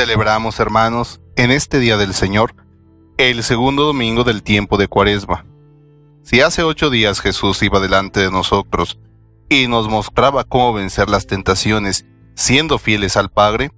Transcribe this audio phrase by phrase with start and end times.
[0.00, 2.54] Celebramos, hermanos, en este día del Señor,
[3.18, 5.44] el segundo domingo del tiempo de Cuaresma.
[6.22, 8.98] Si hace ocho días Jesús iba delante de nosotros
[9.50, 13.72] y nos mostraba cómo vencer las tentaciones siendo fieles al Padre,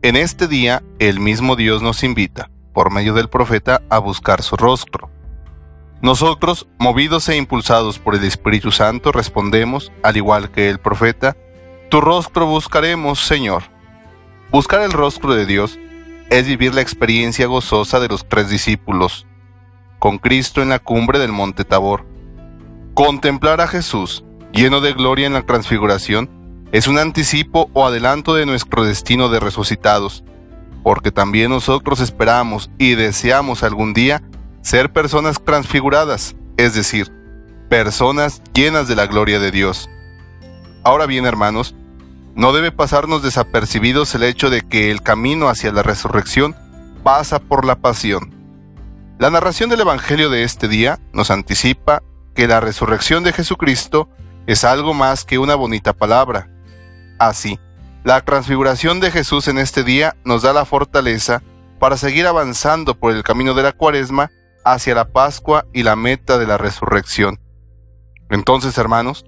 [0.00, 4.56] en este día el mismo Dios nos invita, por medio del profeta, a buscar su
[4.56, 5.10] rostro.
[6.00, 11.36] Nosotros, movidos e impulsados por el Espíritu Santo, respondemos, al igual que el profeta,
[11.90, 13.64] Tu rostro buscaremos, Señor.
[14.50, 15.78] Buscar el rostro de Dios
[16.28, 19.24] es vivir la experiencia gozosa de los tres discípulos,
[20.00, 22.04] con Cristo en la cumbre del monte Tabor.
[22.94, 26.28] Contemplar a Jesús, lleno de gloria en la transfiguración,
[26.72, 30.24] es un anticipo o adelanto de nuestro destino de resucitados,
[30.82, 34.20] porque también nosotros esperamos y deseamos algún día
[34.62, 37.12] ser personas transfiguradas, es decir,
[37.68, 39.88] personas llenas de la gloria de Dios.
[40.82, 41.76] Ahora bien, hermanos,
[42.34, 46.56] no debe pasarnos desapercibidos el hecho de que el camino hacia la resurrección
[47.02, 48.34] pasa por la pasión.
[49.18, 52.02] La narración del Evangelio de este día nos anticipa
[52.34, 54.08] que la resurrección de Jesucristo
[54.46, 56.48] es algo más que una bonita palabra.
[57.18, 57.58] Así,
[58.04, 61.42] la transfiguración de Jesús en este día nos da la fortaleza
[61.78, 64.30] para seguir avanzando por el camino de la cuaresma
[64.64, 67.38] hacia la Pascua y la meta de la resurrección.
[68.30, 69.24] Entonces, hermanos,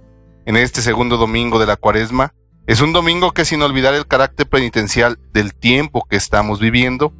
[0.47, 2.35] en este segundo domingo de la Cuaresma,
[2.67, 7.13] es un domingo que sin olvidar el carácter penitencial del tiempo que estamos viviendo,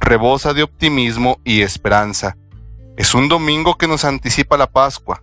[0.00, 2.36] rebosa de optimismo y esperanza.
[2.96, 5.22] Es un domingo que nos anticipa la Pascua.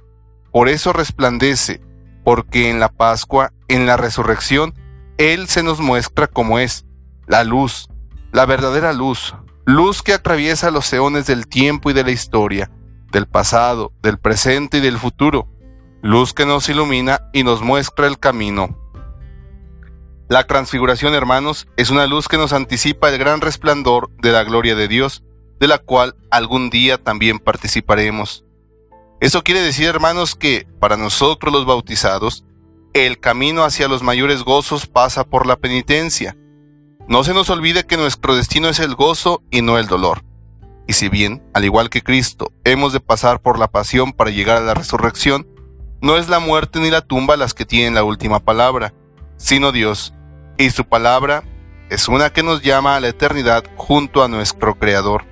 [0.51, 1.81] Por eso resplandece,
[2.23, 4.73] porque en la Pascua, en la resurrección,
[5.17, 6.85] Él se nos muestra como es,
[7.27, 7.89] la luz,
[8.31, 12.71] la verdadera luz, luz que atraviesa los eones del tiempo y de la historia,
[13.11, 15.49] del pasado, del presente y del futuro,
[16.01, 18.84] luz que nos ilumina y nos muestra el camino.
[20.27, 24.75] La transfiguración, hermanos, es una luz que nos anticipa el gran resplandor de la gloria
[24.75, 25.23] de Dios,
[25.59, 28.43] de la cual algún día también participaremos.
[29.21, 32.43] Eso quiere decir, hermanos, que para nosotros los bautizados,
[32.93, 36.35] el camino hacia los mayores gozos pasa por la penitencia,
[37.07, 40.23] no se nos olvide que nuestro destino es el gozo y no el dolor.
[40.87, 44.57] Y si bien, al igual que Cristo, hemos de pasar por la pasión para llegar
[44.57, 45.47] a la resurrección,
[46.01, 48.93] no es la muerte ni la tumba las que tienen la última palabra,
[49.37, 50.14] sino Dios,
[50.57, 51.43] y su palabra
[51.89, 55.23] es una que nos llama a la eternidad junto a nuestro Creador.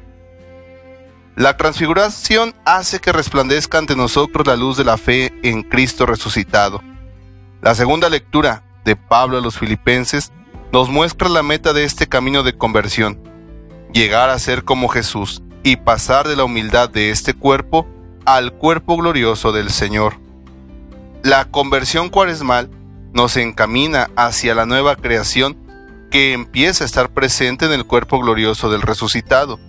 [1.36, 6.82] La transfiguración hace que resplandezca ante nosotros la luz de la fe en Cristo resucitado.
[7.62, 10.32] La segunda lectura de Pablo a los filipenses
[10.72, 13.20] nos muestra la meta de este camino de conversión,
[13.94, 17.88] llegar a ser como Jesús y pasar de la humildad de este cuerpo
[18.26, 20.16] al cuerpo glorioso del Señor.
[21.24, 22.70] La conversión cuaresmal
[23.14, 25.58] nos encamina hacia la nueva creación
[26.12, 29.60] que empieza a estar presente en el cuerpo glorioso del resucitado.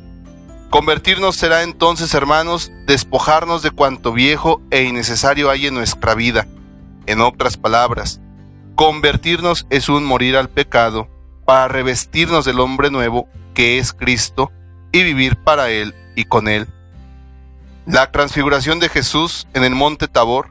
[0.71, 6.47] Convertirnos será entonces, hermanos, despojarnos de cuanto viejo e innecesario hay en nuestra vida.
[7.07, 8.21] En otras palabras,
[8.75, 11.09] Convertirnos es un morir al pecado
[11.45, 14.51] para revestirnos del hombre nuevo que es Cristo
[14.91, 16.67] y vivir para Él y con Él.
[17.87, 20.49] La transfiguración de Jesús en el monte Tabor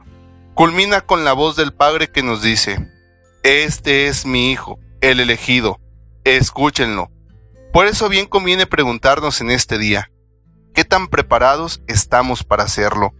[0.54, 2.90] culmina con la voz del Padre que nos dice,
[3.42, 5.80] Este es mi Hijo, el elegido,
[6.22, 7.10] escúchenlo.
[7.72, 10.10] Por eso bien conviene preguntarnos en este día,
[10.72, 13.12] ¿qué tan preparados estamos para hacerlo?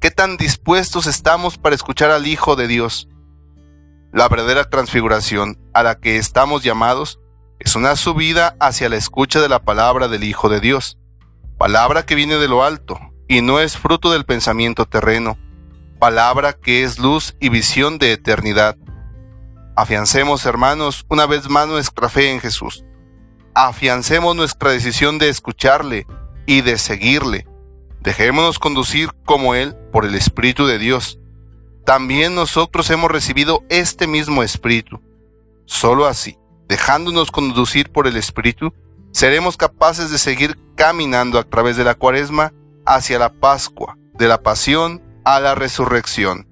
[0.00, 3.08] ¿Qué tan dispuestos estamos para escuchar al Hijo de Dios?
[4.10, 7.20] La verdadera transfiguración a la que estamos llamados
[7.58, 10.96] es una subida hacia la escucha de la palabra del Hijo de Dios,
[11.58, 15.36] palabra que viene de lo alto y no es fruto del pensamiento terreno,
[15.98, 18.76] palabra que es luz y visión de eternidad.
[19.76, 22.84] Afiancemos, hermanos, una vez más nuestra fe en Jesús.
[23.54, 26.06] Afiancemos nuestra decisión de escucharle
[26.46, 27.46] y de seguirle.
[28.00, 31.18] Dejémonos conducir como Él por el Espíritu de Dios
[31.88, 35.00] también nosotros hemos recibido este mismo Espíritu.
[35.64, 36.36] Solo así,
[36.68, 38.74] dejándonos conducir por el Espíritu,
[39.10, 42.52] seremos capaces de seguir caminando a través de la cuaresma
[42.84, 46.47] hacia la Pascua, de la pasión a la resurrección.